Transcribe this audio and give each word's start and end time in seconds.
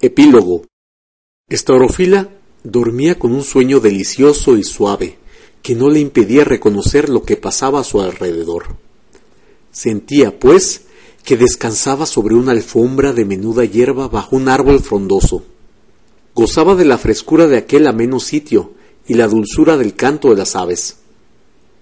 Epílogo. 0.00 0.62
Estaurofila 1.48 2.28
dormía 2.62 3.18
con 3.18 3.32
un 3.32 3.42
sueño 3.42 3.80
delicioso 3.80 4.56
y 4.56 4.62
suave, 4.62 5.18
que 5.60 5.74
no 5.74 5.90
le 5.90 5.98
impedía 5.98 6.44
reconocer 6.44 7.08
lo 7.08 7.24
que 7.24 7.36
pasaba 7.36 7.80
a 7.80 7.84
su 7.84 8.00
alrededor. 8.00 8.76
Sentía, 9.72 10.38
pues, 10.38 10.82
que 11.24 11.36
descansaba 11.36 12.06
sobre 12.06 12.36
una 12.36 12.52
alfombra 12.52 13.12
de 13.12 13.24
menuda 13.24 13.64
hierba 13.64 14.06
bajo 14.06 14.36
un 14.36 14.48
árbol 14.48 14.78
frondoso. 14.78 15.42
Gozaba 16.32 16.76
de 16.76 16.84
la 16.84 16.98
frescura 16.98 17.48
de 17.48 17.56
aquel 17.56 17.88
ameno 17.88 18.20
sitio 18.20 18.74
y 19.08 19.14
la 19.14 19.26
dulzura 19.26 19.76
del 19.76 19.96
canto 19.96 20.30
de 20.30 20.36
las 20.36 20.54
aves. 20.54 20.98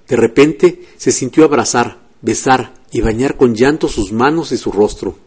De 0.08 0.16
repente 0.16 0.86
se 0.96 1.12
sintió 1.12 1.44
abrazar, 1.44 1.98
besar 2.22 2.80
y 2.90 3.02
bañar 3.02 3.36
con 3.36 3.54
llanto 3.54 3.88
sus 3.88 4.10
manos 4.10 4.52
y 4.52 4.56
su 4.56 4.72
rostro. 4.72 5.18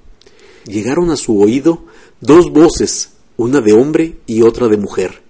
Llegaron 0.66 1.12
a 1.12 1.18
su 1.18 1.40
oído 1.40 1.86
dos 2.22 2.52
voces, 2.52 3.10
una 3.38 3.62
de 3.62 3.74
hombre 3.74 4.18
y 4.26 4.42
otra 4.42 4.68
de 4.68 4.78
mujer. 4.78 5.22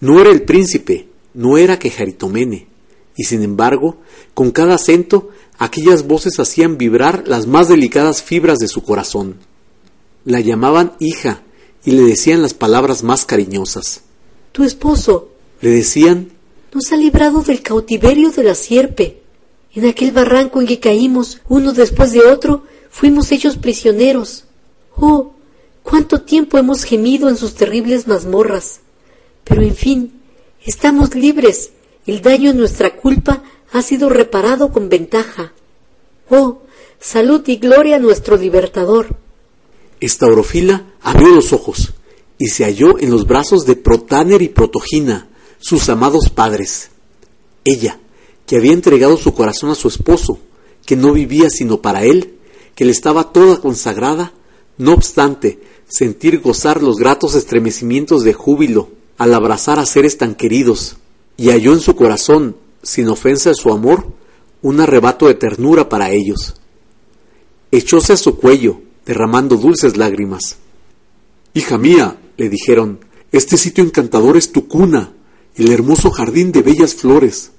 No 0.00 0.20
era 0.20 0.30
el 0.30 0.42
príncipe, 0.42 1.08
no 1.34 1.58
era 1.58 1.78
Quejaritomene, 1.78 2.68
y 3.16 3.24
sin 3.24 3.42
embargo, 3.42 3.96
con 4.34 4.52
cada 4.52 4.76
acento, 4.76 5.30
aquellas 5.58 6.06
voces 6.06 6.38
hacían 6.38 6.78
vibrar 6.78 7.24
las 7.26 7.46
más 7.46 7.68
delicadas 7.68 8.22
fibras 8.22 8.58
de 8.58 8.68
su 8.68 8.82
corazón. 8.82 9.36
La 10.24 10.40
llamaban 10.40 10.92
hija 11.00 11.42
y 11.84 11.92
le 11.92 12.02
decían 12.02 12.42
las 12.42 12.54
palabras 12.54 13.02
más 13.02 13.24
cariñosas. 13.24 14.02
Tu 14.52 14.62
esposo, 14.62 15.30
le 15.60 15.70
decían, 15.70 16.30
nos 16.72 16.92
ha 16.92 16.96
librado 16.96 17.42
del 17.42 17.62
cautiverio 17.62 18.30
de 18.30 18.44
la 18.44 18.54
sierpe. 18.54 19.22
En 19.74 19.86
aquel 19.86 20.12
barranco 20.12 20.60
en 20.60 20.66
que 20.66 20.80
caímos 20.80 21.40
uno 21.48 21.72
después 21.72 22.12
de 22.12 22.20
otro, 22.20 22.64
fuimos 22.90 23.32
hechos 23.32 23.56
prisioneros. 23.56 24.44
Oh, 24.96 25.34
cuánto 25.88 26.20
tiempo 26.20 26.58
hemos 26.58 26.84
gemido 26.84 27.30
en 27.30 27.36
sus 27.38 27.54
terribles 27.54 28.06
mazmorras. 28.06 28.80
Pero 29.44 29.62
en 29.62 29.74
fin, 29.74 30.20
estamos 30.62 31.14
libres. 31.14 31.70
El 32.06 32.20
daño 32.20 32.50
en 32.50 32.58
nuestra 32.58 32.94
culpa 32.96 33.42
ha 33.72 33.80
sido 33.80 34.10
reparado 34.10 34.70
con 34.70 34.90
ventaja. 34.90 35.52
Oh, 36.28 36.60
salud 37.00 37.42
y 37.46 37.56
gloria 37.56 37.96
a 37.96 38.00
nuestro 38.00 38.36
libertador. 38.36 39.16
Estaurofila 39.98 40.84
abrió 41.00 41.28
los 41.28 41.54
ojos 41.54 41.94
y 42.36 42.48
se 42.48 42.64
halló 42.64 42.98
en 42.98 43.10
los 43.10 43.26
brazos 43.26 43.64
de 43.64 43.74
Protáner 43.74 44.42
y 44.42 44.48
Protogina, 44.48 45.28
sus 45.58 45.88
amados 45.88 46.28
padres. 46.28 46.90
Ella, 47.64 47.98
que 48.46 48.58
había 48.58 48.72
entregado 48.72 49.16
su 49.16 49.32
corazón 49.32 49.70
a 49.70 49.74
su 49.74 49.88
esposo, 49.88 50.38
que 50.84 50.96
no 50.96 51.14
vivía 51.14 51.48
sino 51.48 51.80
para 51.80 52.04
él, 52.04 52.34
que 52.74 52.84
le 52.84 52.92
estaba 52.92 53.32
toda 53.32 53.60
consagrada, 53.60 54.34
no 54.76 54.92
obstante, 54.92 55.58
sentir 55.88 56.40
gozar 56.40 56.82
los 56.82 56.96
gratos 56.96 57.34
estremecimientos 57.34 58.22
de 58.22 58.34
júbilo 58.34 58.90
al 59.16 59.34
abrazar 59.34 59.78
a 59.78 59.86
seres 59.86 60.18
tan 60.18 60.34
queridos, 60.34 60.96
y 61.36 61.50
halló 61.50 61.72
en 61.72 61.80
su 61.80 61.96
corazón, 61.96 62.56
sin 62.82 63.08
ofensa 63.08 63.50
de 63.50 63.56
su 63.56 63.72
amor, 63.72 64.06
un 64.62 64.80
arrebato 64.80 65.26
de 65.26 65.34
ternura 65.34 65.88
para 65.88 66.10
ellos. 66.10 66.54
Echóse 67.70 68.12
a 68.12 68.16
su 68.16 68.36
cuello, 68.36 68.80
derramando 69.06 69.56
dulces 69.56 69.96
lágrimas. 69.96 70.56
Hija 71.54 71.78
mía, 71.78 72.18
le 72.36 72.48
dijeron, 72.48 73.00
este 73.32 73.56
sitio 73.56 73.84
encantador 73.84 74.36
es 74.36 74.52
tu 74.52 74.68
cuna, 74.68 75.12
el 75.54 75.70
hermoso 75.72 76.10
jardín 76.10 76.52
de 76.52 76.62
bellas 76.62 76.94
flores. 76.94 77.50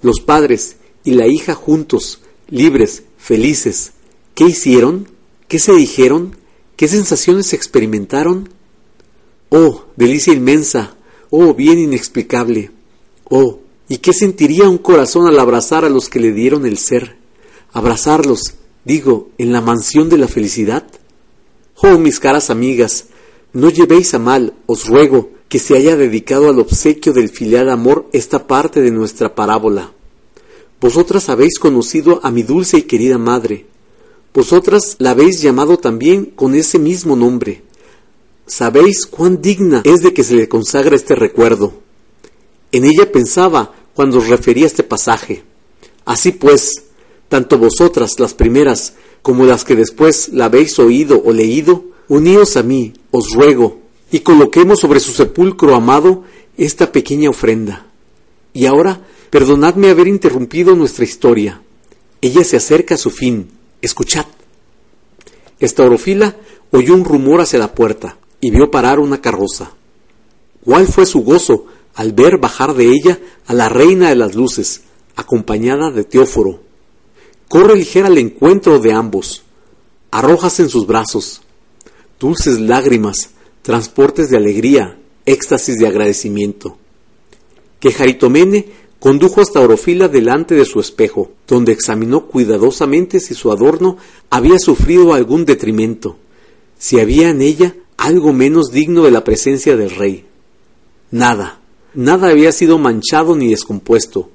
Los 0.00 0.20
padres 0.20 0.76
y 1.04 1.12
la 1.12 1.26
hija 1.26 1.54
juntos, 1.54 2.20
libres, 2.48 3.04
felices, 3.18 3.92
¿qué 4.34 4.44
hicieron? 4.44 5.08
¿Qué 5.48 5.58
se 5.58 5.72
dijeron? 5.72 6.36
¿Qué 6.76 6.88
sensaciones 6.88 7.52
experimentaron? 7.52 8.48
Oh, 9.48 9.84
delicia 9.94 10.32
inmensa, 10.32 10.96
oh, 11.30 11.54
bien 11.54 11.78
inexplicable. 11.78 12.72
Oh, 13.30 13.60
¿y 13.88 13.98
qué 13.98 14.12
sentiría 14.12 14.68
un 14.68 14.78
corazón 14.78 15.28
al 15.28 15.38
abrazar 15.38 15.84
a 15.84 15.88
los 15.88 16.08
que 16.08 16.18
le 16.18 16.32
dieron 16.32 16.66
el 16.66 16.78
ser? 16.78 17.16
Abrazarlos, 17.72 18.54
digo, 18.84 19.30
en 19.38 19.52
la 19.52 19.60
mansión 19.60 20.08
de 20.08 20.18
la 20.18 20.26
felicidad. 20.26 20.84
Oh, 21.76 21.98
mis 21.98 22.18
caras 22.18 22.50
amigas, 22.50 23.06
no 23.52 23.70
llevéis 23.70 24.12
a 24.14 24.18
mal, 24.18 24.54
os 24.66 24.86
ruego, 24.88 25.30
que 25.48 25.60
se 25.60 25.76
haya 25.76 25.96
dedicado 25.96 26.48
al 26.48 26.58
obsequio 26.58 27.12
del 27.12 27.28
filial 27.28 27.70
amor 27.70 28.08
esta 28.12 28.48
parte 28.48 28.80
de 28.80 28.90
nuestra 28.90 29.36
parábola. 29.36 29.92
Vosotras 30.80 31.28
habéis 31.28 31.60
conocido 31.60 32.18
a 32.24 32.32
mi 32.32 32.42
dulce 32.42 32.78
y 32.78 32.82
querida 32.82 33.16
madre, 33.16 33.66
vosotras 34.34 34.96
la 34.98 35.10
habéis 35.10 35.40
llamado 35.40 35.78
también 35.78 36.26
con 36.26 36.54
ese 36.54 36.78
mismo 36.78 37.14
nombre. 37.14 37.62
Sabéis 38.46 39.06
cuán 39.06 39.40
digna 39.40 39.82
es 39.84 40.02
de 40.02 40.12
que 40.12 40.24
se 40.24 40.34
le 40.34 40.48
consagre 40.48 40.96
este 40.96 41.14
recuerdo. 41.14 41.72
En 42.72 42.84
ella 42.84 43.10
pensaba 43.10 43.72
cuando 43.94 44.18
os 44.18 44.28
refería 44.28 44.66
este 44.66 44.82
pasaje. 44.82 45.44
Así 46.04 46.32
pues, 46.32 46.72
tanto 47.28 47.56
vosotras 47.56 48.18
las 48.18 48.34
primeras 48.34 48.94
como 49.22 49.46
las 49.46 49.64
que 49.64 49.76
después 49.76 50.28
la 50.30 50.46
habéis 50.46 50.78
oído 50.78 51.22
o 51.24 51.32
leído, 51.32 51.84
uníos 52.08 52.56
a 52.56 52.62
mí, 52.62 52.92
os 53.10 53.32
ruego, 53.32 53.78
y 54.10 54.20
coloquemos 54.20 54.80
sobre 54.80 55.00
su 55.00 55.12
sepulcro 55.12 55.74
amado 55.74 56.24
esta 56.58 56.92
pequeña 56.92 57.30
ofrenda. 57.30 57.86
Y 58.52 58.66
ahora, 58.66 59.00
perdonadme 59.30 59.88
haber 59.88 60.08
interrumpido 60.08 60.76
nuestra 60.76 61.04
historia. 61.04 61.62
Ella 62.20 62.44
se 62.44 62.56
acerca 62.56 62.96
a 62.96 62.98
su 62.98 63.10
fin, 63.10 63.48
Escuchad. 63.84 64.24
Estaurofila 65.60 66.36
oyó 66.70 66.94
un 66.94 67.04
rumor 67.04 67.42
hacia 67.42 67.58
la 67.58 67.74
puerta 67.74 68.16
y 68.40 68.50
vio 68.50 68.70
parar 68.70 68.98
una 68.98 69.20
carroza. 69.20 69.72
¿Cuál 70.64 70.86
fue 70.86 71.04
su 71.04 71.22
gozo 71.22 71.66
al 71.94 72.12
ver 72.12 72.38
bajar 72.38 72.72
de 72.72 72.86
ella 72.86 73.18
a 73.46 73.52
la 73.52 73.68
reina 73.68 74.08
de 74.08 74.16
las 74.16 74.34
luces, 74.34 74.84
acompañada 75.16 75.90
de 75.90 76.04
Teóforo? 76.04 76.62
Corre 77.46 77.76
ligera 77.76 78.06
al 78.06 78.16
encuentro 78.16 78.78
de 78.78 78.94
ambos, 78.94 79.42
arrojas 80.10 80.60
en 80.60 80.70
sus 80.70 80.86
brazos, 80.86 81.42
dulces 82.18 82.60
lágrimas, 82.60 83.32
transportes 83.60 84.30
de 84.30 84.38
alegría, 84.38 84.98
éxtasis 85.26 85.76
de 85.76 85.88
agradecimiento. 85.88 86.78
Que 87.80 87.92
Jaritomene 87.92 88.64
condujo 89.04 89.42
hasta 89.42 89.60
Orofila 89.60 90.08
delante 90.08 90.54
de 90.54 90.64
su 90.64 90.80
espejo, 90.80 91.30
donde 91.46 91.72
examinó 91.72 92.24
cuidadosamente 92.24 93.20
si 93.20 93.34
su 93.34 93.52
adorno 93.52 93.98
había 94.30 94.58
sufrido 94.58 95.12
algún 95.12 95.44
detrimento, 95.44 96.16
si 96.78 96.98
había 96.98 97.28
en 97.28 97.42
ella 97.42 97.74
algo 97.98 98.32
menos 98.32 98.70
digno 98.72 99.02
de 99.02 99.10
la 99.10 99.22
presencia 99.22 99.76
del 99.76 99.90
rey. 99.90 100.24
Nada, 101.10 101.60
nada 101.92 102.30
había 102.30 102.50
sido 102.50 102.78
manchado 102.78 103.36
ni 103.36 103.50
descompuesto, 103.50 104.30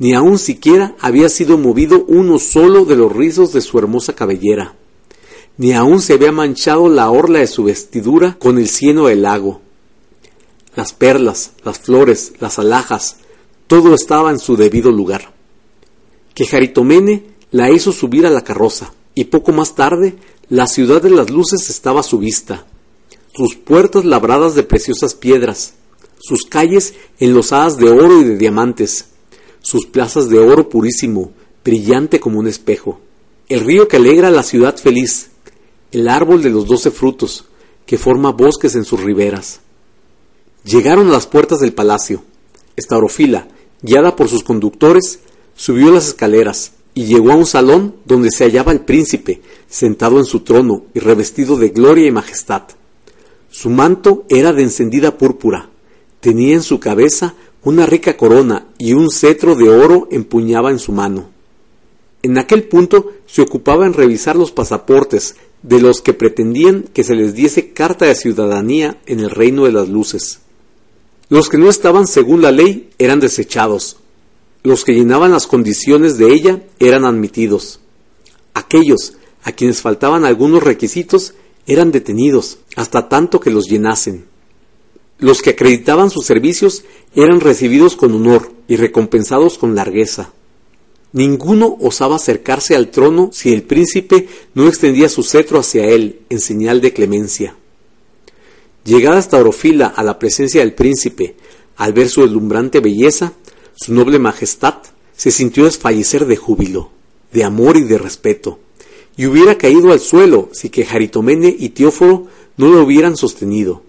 ni 0.00 0.14
aun 0.14 0.36
siquiera 0.36 0.96
había 0.98 1.28
sido 1.28 1.56
movido 1.56 2.04
uno 2.08 2.40
solo 2.40 2.84
de 2.84 2.96
los 2.96 3.12
rizos 3.12 3.52
de 3.52 3.60
su 3.60 3.78
hermosa 3.78 4.16
cabellera, 4.16 4.74
ni 5.58 5.74
aun 5.74 6.00
se 6.00 6.14
había 6.14 6.32
manchado 6.32 6.88
la 6.88 7.08
orla 7.08 7.38
de 7.38 7.46
su 7.46 7.62
vestidura 7.62 8.36
con 8.40 8.58
el 8.58 8.68
cieno 8.68 9.06
del 9.06 9.22
lago. 9.22 9.60
Las 10.74 10.92
perlas, 10.92 11.52
las 11.62 11.78
flores, 11.78 12.32
las 12.40 12.58
alhajas, 12.58 13.18
todo 13.72 13.94
estaba 13.94 14.30
en 14.30 14.38
su 14.38 14.54
debido 14.54 14.92
lugar. 14.92 15.32
Que 16.34 16.44
Jaritomene 16.44 17.24
la 17.52 17.70
hizo 17.70 17.90
subir 17.90 18.26
a 18.26 18.30
la 18.30 18.44
carroza, 18.44 18.92
y 19.14 19.24
poco 19.24 19.50
más 19.50 19.74
tarde 19.74 20.14
la 20.50 20.66
ciudad 20.66 21.00
de 21.00 21.08
las 21.08 21.30
luces 21.30 21.70
estaba 21.70 22.00
a 22.00 22.02
su 22.02 22.18
vista, 22.18 22.66
sus 23.34 23.54
puertas 23.56 24.04
labradas 24.04 24.54
de 24.54 24.62
preciosas 24.62 25.14
piedras, 25.14 25.72
sus 26.18 26.44
calles 26.44 26.92
enlosadas 27.18 27.78
de 27.78 27.88
oro 27.88 28.20
y 28.20 28.24
de 28.24 28.36
diamantes, 28.36 29.06
sus 29.62 29.86
plazas 29.86 30.28
de 30.28 30.38
oro 30.38 30.68
purísimo, 30.68 31.32
brillante 31.64 32.20
como 32.20 32.40
un 32.40 32.48
espejo, 32.48 33.00
el 33.48 33.60
río 33.60 33.88
que 33.88 33.96
alegra 33.96 34.30
la 34.30 34.42
ciudad 34.42 34.76
feliz, 34.76 35.30
el 35.92 36.10
árbol 36.10 36.42
de 36.42 36.50
los 36.50 36.66
doce 36.66 36.90
frutos, 36.90 37.46
que 37.86 37.96
forma 37.96 38.32
bosques 38.32 38.74
en 38.74 38.84
sus 38.84 39.00
riberas. 39.00 39.60
Llegaron 40.62 41.08
a 41.08 41.12
las 41.12 41.26
puertas 41.26 41.60
del 41.60 41.72
palacio. 41.72 42.22
Estaurofila, 42.76 43.48
guiada 43.82 44.16
por 44.16 44.28
sus 44.28 44.42
conductores, 44.42 45.20
subió 45.54 45.90
las 45.90 46.08
escaleras 46.08 46.72
y 46.94 47.04
llegó 47.04 47.32
a 47.32 47.36
un 47.36 47.46
salón 47.46 47.96
donde 48.04 48.30
se 48.30 48.44
hallaba 48.44 48.72
el 48.72 48.80
príncipe, 48.80 49.40
sentado 49.68 50.18
en 50.18 50.24
su 50.24 50.40
trono 50.40 50.84
y 50.94 51.00
revestido 51.00 51.56
de 51.56 51.70
gloria 51.70 52.06
y 52.06 52.12
majestad. 52.12 52.62
Su 53.50 53.70
manto 53.70 54.24
era 54.28 54.52
de 54.52 54.62
encendida 54.62 55.18
púrpura, 55.18 55.68
tenía 56.20 56.54
en 56.54 56.62
su 56.62 56.80
cabeza 56.80 57.34
una 57.64 57.86
rica 57.86 58.16
corona 58.16 58.66
y 58.78 58.92
un 58.92 59.10
cetro 59.10 59.54
de 59.54 59.68
oro 59.68 60.08
empuñaba 60.10 60.70
en 60.70 60.78
su 60.78 60.92
mano. 60.92 61.30
En 62.22 62.38
aquel 62.38 62.64
punto 62.64 63.12
se 63.26 63.42
ocupaba 63.42 63.86
en 63.86 63.94
revisar 63.94 64.36
los 64.36 64.52
pasaportes 64.52 65.36
de 65.62 65.80
los 65.80 66.00
que 66.00 66.12
pretendían 66.12 66.84
que 66.92 67.04
se 67.04 67.14
les 67.14 67.34
diese 67.34 67.72
carta 67.72 68.06
de 68.06 68.14
ciudadanía 68.14 69.00
en 69.06 69.20
el 69.20 69.30
reino 69.30 69.64
de 69.64 69.72
las 69.72 69.88
luces. 69.88 70.40
Los 71.32 71.48
que 71.48 71.56
no 71.56 71.70
estaban 71.70 72.06
según 72.06 72.42
la 72.42 72.52
ley 72.52 72.90
eran 72.98 73.18
desechados. 73.18 73.96
Los 74.62 74.84
que 74.84 74.92
llenaban 74.92 75.30
las 75.30 75.46
condiciones 75.46 76.18
de 76.18 76.30
ella 76.30 76.62
eran 76.78 77.06
admitidos. 77.06 77.80
Aquellos 78.52 79.14
a 79.42 79.52
quienes 79.52 79.80
faltaban 79.80 80.26
algunos 80.26 80.62
requisitos 80.62 81.32
eran 81.66 81.90
detenidos 81.90 82.58
hasta 82.76 83.08
tanto 83.08 83.40
que 83.40 83.48
los 83.48 83.66
llenasen. 83.66 84.26
Los 85.18 85.40
que 85.40 85.48
acreditaban 85.48 86.10
sus 86.10 86.26
servicios 86.26 86.84
eran 87.14 87.40
recibidos 87.40 87.96
con 87.96 88.12
honor 88.12 88.52
y 88.68 88.76
recompensados 88.76 89.56
con 89.56 89.74
largueza. 89.74 90.34
Ninguno 91.14 91.78
osaba 91.80 92.16
acercarse 92.16 92.76
al 92.76 92.90
trono 92.90 93.30
si 93.32 93.54
el 93.54 93.62
príncipe 93.62 94.28
no 94.52 94.68
extendía 94.68 95.08
su 95.08 95.22
cetro 95.22 95.60
hacia 95.60 95.86
él 95.86 96.20
en 96.28 96.40
señal 96.40 96.82
de 96.82 96.92
clemencia. 96.92 97.56
Llegada 98.84 99.18
esta 99.18 99.38
orofila 99.38 99.86
a 99.86 100.02
la 100.02 100.18
presencia 100.18 100.60
del 100.60 100.74
príncipe, 100.74 101.36
al 101.76 101.92
ver 101.92 102.08
su 102.08 102.22
deslumbrante 102.22 102.80
belleza, 102.80 103.32
su 103.74 103.94
noble 103.94 104.18
majestad 104.18 104.74
se 105.16 105.30
sintió 105.30 105.64
desfallecer 105.64 106.26
de 106.26 106.36
júbilo, 106.36 106.90
de 107.32 107.44
amor 107.44 107.76
y 107.76 107.82
de 107.82 107.98
respeto, 107.98 108.58
y 109.16 109.26
hubiera 109.26 109.56
caído 109.56 109.92
al 109.92 110.00
suelo 110.00 110.48
si 110.52 110.68
que 110.68 110.84
Jaritomene 110.84 111.54
y 111.56 111.70
Teóforo 111.70 112.26
no 112.56 112.68
lo 112.68 112.82
hubieran 112.82 113.16
sostenido. 113.16 113.82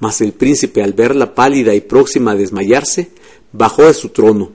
Mas 0.00 0.20
el 0.20 0.32
príncipe, 0.32 0.82
al 0.82 0.92
verla 0.92 1.34
pálida 1.34 1.74
y 1.74 1.80
próxima 1.80 2.32
a 2.32 2.36
desmayarse, 2.36 3.10
bajó 3.52 3.84
de 3.84 3.94
su 3.94 4.10
trono, 4.10 4.50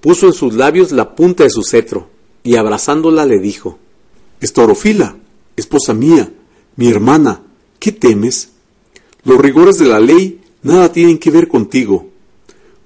puso 0.00 0.26
en 0.26 0.32
sus 0.34 0.54
labios 0.54 0.92
la 0.92 1.14
punta 1.14 1.44
de 1.44 1.50
su 1.50 1.62
cetro, 1.62 2.08
y 2.42 2.56
abrazándola 2.56 3.24
le 3.24 3.38
dijo 3.38 3.78
Estorofila, 4.40 5.16
esposa 5.56 5.94
mía, 5.94 6.32
mi 6.76 6.88
hermana, 6.88 7.42
¿qué 7.78 7.92
temes? 7.92 8.50
Los 9.24 9.38
rigores 9.38 9.78
de 9.78 9.86
la 9.86 10.00
ley 10.00 10.40
nada 10.62 10.92
tienen 10.92 11.18
que 11.18 11.30
ver 11.30 11.48
contigo. 11.48 12.08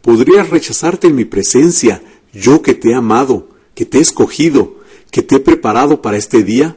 ¿Podrías 0.03 0.51
rechazarte 0.51 1.07
en 1.09 1.15
mi 1.15 1.25
presencia, 1.25 2.03
yo 2.33 2.63
que 2.63 2.75
te 2.75 2.91
he 2.91 2.95
amado, 2.95 3.49
que 3.75 3.85
te 3.87 3.99
he 3.99 4.01
escogido, 4.01 4.77
que 5.11 5.23
te 5.23 5.37
he 5.37 5.41
preparado 5.41 6.03
para 6.03 6.17
este 6.17 6.43
día? 6.43 6.77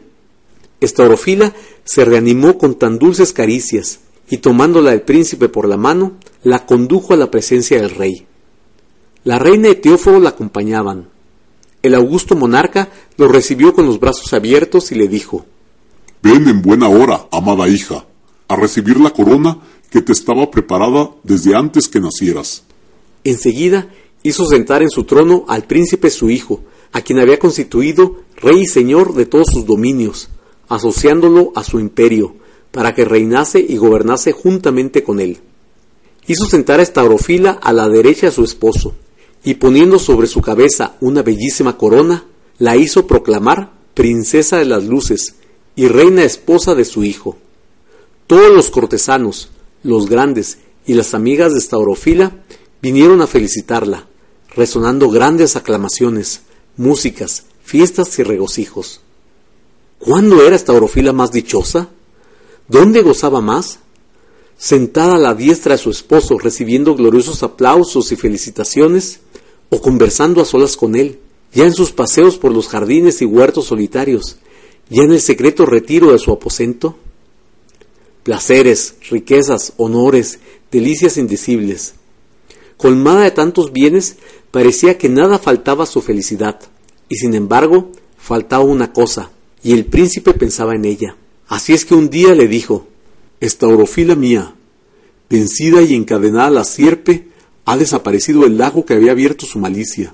Estorofila 0.80 1.54
se 1.84 2.06
reanimó 2.06 2.58
con 2.58 2.76
tan 2.76 3.00
dulces 3.00 3.34
caricias, 3.34 4.00
y 4.30 4.38
tomándola 4.38 4.94
el 4.94 5.02
príncipe 5.02 5.50
por 5.50 5.68
la 5.68 5.78
mano, 5.78 6.18
la 6.44 6.66
condujo 6.66 7.14
a 7.14 7.18
la 7.18 7.32
presencia 7.32 7.82
del 7.82 7.92
rey. 7.92 8.28
La 9.24 9.40
reina 9.40 9.70
y 9.70 10.20
la 10.22 10.30
acompañaban. 10.30 11.10
El 11.82 11.96
augusto 11.96 12.36
monarca 12.36 12.90
lo 13.18 13.28
recibió 13.28 13.74
con 13.74 13.86
los 13.86 14.00
brazos 14.00 14.34
abiertos 14.34 14.92
y 14.92 14.96
le 14.96 15.08
dijo 15.08 15.46
Ven 16.22 16.48
en 16.48 16.62
buena 16.62 16.90
hora, 16.90 17.28
amada 17.32 17.68
hija, 17.68 18.06
a 18.48 18.56
recibir 18.56 19.00
la 19.00 19.12
corona 19.12 19.60
que 19.90 20.02
te 20.02 20.12
estaba 20.12 20.50
preparada 20.52 21.12
desde 21.24 21.56
antes 21.56 21.88
que 21.88 22.00
nacieras. 22.00 22.64
Enseguida 23.24 23.90
hizo 24.24 24.46
sentar 24.46 24.82
en 24.82 24.90
su 24.90 25.04
trono 25.04 25.46
al 25.48 25.64
príncipe 25.64 26.10
su 26.10 26.30
hijo, 26.30 26.62
a 26.92 27.02
quien 27.02 27.20
había 27.20 27.40
constituido 27.40 28.18
rey 28.38 28.62
y 28.62 28.68
señor 28.68 29.14
de 29.14 29.26
todos 29.26 29.48
sus 29.52 29.66
dominios, 29.66 30.30
asociándolo 30.70 31.52
a 31.56 31.64
su 31.64 31.80
imperio, 31.80 32.36
para 32.72 32.94
que 32.94 33.06
reinase 33.06 33.60
y 33.68 33.78
gobernase 33.78 34.32
juntamente 34.32 35.04
con 35.04 35.20
él. 35.20 35.40
Hizo 36.28 36.46
sentar 36.46 36.80
a 36.80 36.84
Estaurofila 36.84 37.52
a 37.52 37.72
la 37.74 37.88
derecha 37.88 38.28
de 38.28 38.34
su 38.34 38.44
esposo, 38.44 38.96
y 39.44 39.56
poniendo 39.56 40.00
sobre 40.00 40.28
su 40.28 40.42
cabeza 40.42 40.96
una 41.00 41.22
bellísima 41.22 41.78
corona, 41.78 42.26
la 42.60 42.76
hizo 42.76 43.08
proclamar 43.08 43.72
princesa 43.94 44.58
de 44.58 44.66
las 44.66 44.84
luces 44.84 45.36
y 45.76 45.88
reina 45.88 46.24
esposa 46.24 46.76
de 46.76 46.86
su 46.86 47.04
hijo. 47.04 47.38
Todos 48.28 48.52
los 48.54 48.70
cortesanos, 48.70 49.48
los 49.84 50.10
grandes 50.10 50.58
y 50.86 50.96
las 50.96 51.14
amigas 51.14 51.54
de 51.54 51.60
Estaurofila 51.60 52.44
vinieron 52.82 53.22
a 53.22 53.28
felicitarla, 53.28 54.06
resonando 54.54 55.10
grandes 55.10 55.56
aclamaciones, 55.56 56.42
músicas, 56.76 57.46
fiestas 57.64 58.20
y 58.20 58.24
regocijos. 58.24 59.00
¿Cuándo 59.98 60.46
era 60.46 60.58
Estaurofila 60.58 61.14
más 61.14 61.32
dichosa? 61.32 61.88
¿Dónde 62.68 63.02
gozaba 63.02 63.40
más? 63.40 63.80
Sentada 64.58 65.16
a 65.16 65.20
la 65.20 65.34
diestra 65.34 65.76
de 65.76 65.82
su 65.82 65.90
esposo, 65.90 66.38
recibiendo 66.38 66.96
gloriosos 66.96 67.44
aplausos 67.44 68.12
y 68.12 68.18
felicitaciones, 68.18 69.22
o 69.70 69.82
conversando 69.82 70.42
a 70.42 70.46
solas 70.46 70.76
con 70.76 70.98
él, 70.98 71.20
ya 71.54 71.64
en 71.64 71.74
sus 71.74 71.94
paseos 71.94 72.38
por 72.38 72.52
los 72.52 72.68
jardines 72.68 73.22
y 73.22 73.26
huertos 73.26 73.68
solitarios, 73.68 74.38
ya 74.90 75.04
en 75.04 75.14
el 75.14 75.22
secreto 75.22 75.66
retiro 75.66 76.12
de 76.12 76.20
su 76.20 76.32
aposento? 76.34 76.98
Placeres, 78.28 78.96
riquezas, 79.10 79.72
honores, 79.78 80.40
delicias 80.70 81.16
indecibles. 81.16 81.94
Colmada 82.76 83.22
de 83.22 83.32
tantos 83.32 83.72
bienes, 83.72 84.18
parecía 84.52 84.98
que 84.98 85.08
nada 85.08 85.40
faltaba 85.40 85.86
a 85.86 85.88
su 85.88 86.02
felicidad, 86.02 86.60
y 87.08 87.16
sin 87.16 87.36
embargo, 87.36 87.90
faltaba 88.18 88.66
una 88.66 88.92
cosa, 88.92 89.32
y 89.64 89.72
el 89.72 89.86
príncipe 89.86 90.34
pensaba 90.34 90.76
en 90.76 90.84
ella. 90.84 91.16
Así 91.48 91.72
es 91.72 91.86
que 91.86 91.96
un 91.96 92.10
día 92.10 92.36
le 92.36 92.50
dijo, 92.50 92.86
Estaurofila 93.40 94.18
mía, 94.18 94.56
vencida 95.30 95.82
y 95.82 95.96
encadenada 95.96 96.50
la 96.50 96.66
sierpe, 96.66 97.30
ha 97.64 97.78
desaparecido 97.78 98.46
el 98.46 98.58
lago 98.58 98.86
que 98.86 98.96
había 98.96 99.14
abierto 99.14 99.46
su 99.46 99.58
malicia. 99.58 100.14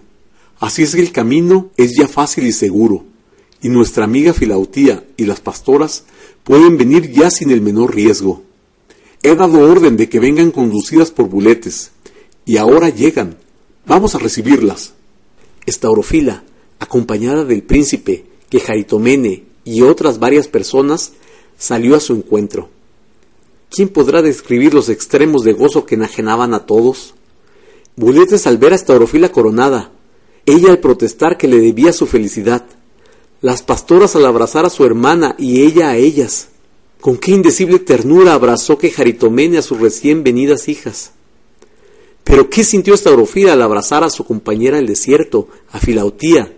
Así 0.60 0.83
es 0.83 0.94
que 0.94 1.01
el 1.01 1.12
camino 1.12 1.71
es 1.77 1.95
ya 1.98 2.07
fácil 2.07 2.45
y 2.45 2.51
seguro, 2.51 3.06
y 3.63 3.69
nuestra 3.69 4.04
amiga 4.04 4.33
Filautía 4.33 5.04
y 5.18 5.25
las 5.25 5.39
pastoras 5.39 6.04
pueden 6.43 6.77
venir 6.77 7.11
ya 7.11 7.29
sin 7.29 7.51
el 7.51 7.61
menor 7.61 7.95
riesgo. 7.95 8.43
He 9.21 9.35
dado 9.35 9.69
orden 9.71 9.97
de 9.97 10.09
que 10.09 10.19
vengan 10.19 10.51
conducidas 10.51 11.11
por 11.11 11.29
buletes, 11.29 11.91
y 12.45 12.57
ahora 12.57 12.89
llegan. 12.89 13.37
Vamos 13.85 14.15
a 14.15 14.19
recibirlas. 14.19 14.93
Estaurofila, 15.65 16.43
acompañada 16.79 17.45
del 17.45 17.63
príncipe, 17.63 18.25
que 18.49 18.59
Jaritomene 18.59 19.45
y 19.63 19.81
otras 19.81 20.19
varias 20.19 20.47
personas, 20.47 21.13
salió 21.57 21.95
a 21.95 22.01
su 22.01 22.13
encuentro. 22.13 22.69
¿Quién 23.69 23.89
podrá 23.89 24.21
describir 24.21 24.73
los 24.73 24.89
extremos 24.89 25.43
de 25.43 25.53
gozo 25.53 25.85
que 25.85 25.95
enajenaban 25.95 26.53
a 26.53 26.65
todos? 26.65 27.15
Buletes 27.95 28.45
al 28.45 28.57
ver 28.57 28.73
a 28.73 28.75
Estaurofila 28.75 29.29
coronada, 29.29 29.91
ella 30.45 30.69
al 30.69 30.79
protestar 30.79 31.37
que 31.37 31.47
le 31.47 31.59
debía 31.59 31.93
su 31.93 32.05
felicidad, 32.05 32.65
las 33.43 33.61
pastoras 33.61 34.15
al 34.15 34.25
abrazar 34.25 34.65
a 34.65 34.69
su 34.69 34.85
hermana 34.85 35.35
y 35.37 35.63
ella 35.63 35.89
a 35.89 35.97
ellas. 35.97 36.47
Con 37.01 37.17
qué 37.17 37.31
indecible 37.31 37.77
ternura 37.77 38.33
abrazó 38.33 38.77
que 38.77 38.89
Jaritomene 38.89 39.57
a 39.57 39.61
sus 39.61 39.81
recién 39.81 40.23
venidas 40.23 40.69
hijas. 40.69 41.11
Pero 42.23 42.49
¿qué 42.49 42.63
sintió 42.63 42.93
Estaurofila 42.93 43.51
al 43.51 43.61
abrazar 43.61 44.05
a 44.05 44.09
su 44.09 44.23
compañera 44.23 44.79
el 44.79 44.87
desierto, 44.87 45.49
a 45.73 45.79
Filautía? 45.79 46.53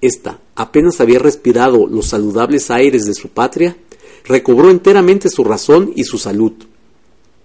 Esta, 0.00 0.40
apenas 0.56 1.00
había 1.00 1.20
respirado 1.20 1.86
los 1.86 2.08
saludables 2.08 2.72
aires 2.72 3.04
de 3.04 3.14
su 3.14 3.28
patria, 3.28 3.76
recobró 4.24 4.70
enteramente 4.70 5.28
su 5.28 5.44
razón 5.44 5.92
y 5.94 6.02
su 6.02 6.18
salud. 6.18 6.54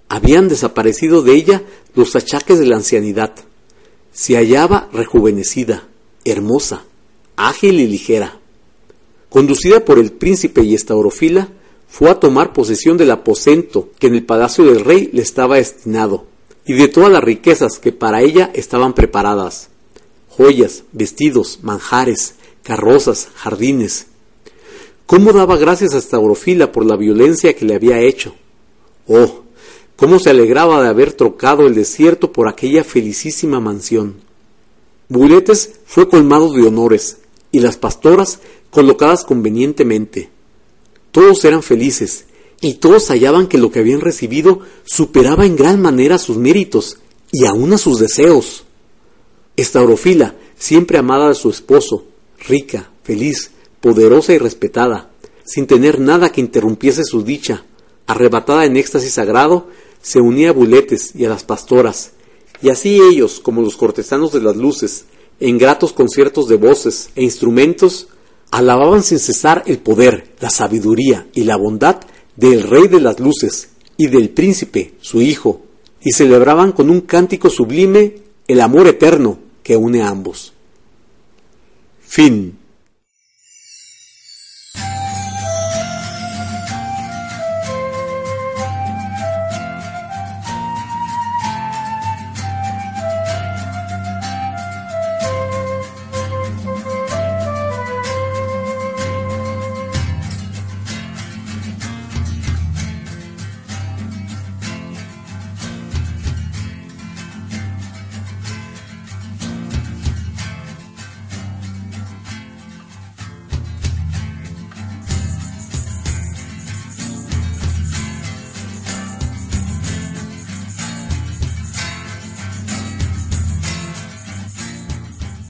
Habían 0.08 0.50
desaparecido 0.50 1.22
de 1.22 1.36
ella 1.36 1.62
los 1.94 2.16
achaques 2.16 2.58
de 2.58 2.66
la 2.66 2.78
ancianidad. 2.78 3.36
Se 4.12 4.38
hallaba 4.38 4.90
rejuvenecida, 4.92 5.88
hermosa, 6.26 6.86
ágil 7.36 7.80
y 7.80 7.86
ligera. 7.86 8.39
Conducida 9.30 9.86
por 9.86 10.00
el 10.00 10.12
príncipe 10.12 10.64
y 10.64 10.74
estaurofila, 10.74 11.50
fue 11.88 12.10
a 12.10 12.20
tomar 12.20 12.54
posesión 12.54 12.98
del 12.98 13.12
aposento 13.12 13.90
que 14.00 14.08
en 14.08 14.16
el 14.16 14.26
palacio 14.26 14.66
del 14.66 14.84
rey 14.86 15.10
le 15.12 15.22
estaba 15.22 15.58
destinado, 15.58 16.26
y 16.66 16.74
de 16.74 16.88
todas 16.88 17.12
las 17.12 17.24
riquezas 17.24 17.80
que 17.80 17.92
para 17.92 18.22
ella 18.22 18.52
estaban 18.54 18.94
preparadas, 18.94 19.70
joyas, 20.30 20.84
vestidos, 20.92 21.60
manjares, 21.64 22.36
carrozas, 22.64 23.30
jardines. 23.36 24.08
¿Cómo 25.06 25.34
daba 25.34 25.58
gracias 25.58 25.94
a 25.94 25.98
Estaurofila 25.98 26.72
por 26.72 26.86
la 26.86 26.96
violencia 26.96 27.56
que 27.56 27.66
le 27.66 27.76
había 27.76 28.00
hecho? 28.00 28.36
Oh, 29.08 29.42
cómo 29.96 30.20
se 30.20 30.30
alegraba 30.30 30.84
de 30.84 30.90
haber 30.90 31.14
trocado 31.14 31.66
el 31.66 31.74
desierto 31.74 32.32
por 32.32 32.48
aquella 32.48 32.84
felicísima 32.84 33.60
mansión. 33.60 34.18
Buletes 35.08 35.72
fue 35.86 36.08
colmado 36.08 36.54
de 36.54 36.68
honores, 36.68 37.18
y 37.52 37.60
las 37.60 37.78
pastoras 37.78 38.40
colocadas 38.70 39.24
convenientemente. 39.24 40.30
Todos 41.12 41.44
eran 41.46 41.64
felices, 41.64 42.26
y 42.62 42.76
todos 42.76 43.08
hallaban 43.10 43.48
que 43.48 43.58
lo 43.58 43.72
que 43.72 43.80
habían 43.80 44.02
recibido 44.02 44.60
superaba 44.84 45.46
en 45.46 45.56
gran 45.56 45.82
manera 45.82 46.18
sus 46.18 46.38
méritos 46.38 46.98
y 47.32 47.46
aun 47.46 47.74
a 47.74 47.78
sus 47.78 48.00
deseos. 48.00 48.64
Estaurofila, 49.56 50.36
siempre 50.58 50.98
amada 50.98 51.30
de 51.30 51.36
su 51.36 51.50
esposo, 51.50 52.06
rica, 52.48 52.92
feliz, 53.04 53.52
poderosa 53.82 54.34
y 54.34 54.38
respetada, 54.38 55.10
sin 55.46 55.68
tener 55.68 56.00
nada 56.00 56.32
que 56.32 56.42
interrumpiese 56.42 57.04
su 57.04 57.24
dicha, 57.24 57.64
arrebatada 58.08 58.66
en 58.66 58.78
éxtasis 58.78 59.14
sagrado, 59.14 59.68
se 60.02 60.20
unía 60.20 60.50
a 60.50 60.54
Buletes 60.54 61.16
y 61.16 61.26
a 61.26 61.30
las 61.30 61.44
pastoras, 61.44 62.12
y 62.62 62.70
así 62.70 63.00
ellos, 63.00 63.40
como 63.40 63.62
los 63.62 63.78
cortesanos 63.78 64.34
de 64.34 64.42
las 64.42 64.56
luces, 64.56 65.06
en 65.40 65.58
gratos 65.58 65.94
conciertos 65.94 66.50
de 66.50 66.58
voces 66.58 67.10
e 67.16 67.24
instrumentos, 67.24 68.08
alababan 68.52 69.04
sin 69.04 69.20
cesar 69.20 69.64
el 69.66 69.80
poder, 69.80 70.34
la 70.40 70.50
sabiduría 70.50 71.28
y 71.34 71.44
la 71.44 71.56
bondad 71.56 72.02
del 72.36 72.64
Rey 72.64 72.88
de 72.88 73.00
las 73.00 73.20
Luces 73.20 73.70
y 73.98 74.08
del 74.08 74.30
Príncipe, 74.30 74.94
su 75.02 75.22
Hijo, 75.22 75.62
y 76.02 76.12
celebraban 76.12 76.72
con 76.72 76.90
un 76.90 77.02
cántico 77.02 77.50
sublime 77.50 78.18
el 78.48 78.62
amor 78.62 78.88
eterno 78.88 79.40
que 79.64 79.76
une 79.76 80.02
a 80.02 80.10
ambos. 80.10 80.54
Fin 82.02 82.59